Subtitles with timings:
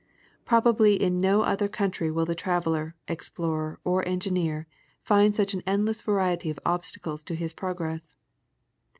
[0.47, 4.65] Prob ably in no other country will the traveler, explorer, or engineer,
[5.03, 8.17] find such an endless variety of obstacles to his progress.